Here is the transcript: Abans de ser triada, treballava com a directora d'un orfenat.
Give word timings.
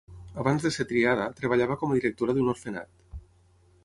Abans 0.43 0.63
de 0.67 0.69
ser 0.77 0.85
triada, 0.91 1.27
treballava 1.41 1.77
com 1.81 1.93
a 1.93 1.97
directora 1.99 2.35
d'un 2.39 2.49
orfenat. 2.55 3.21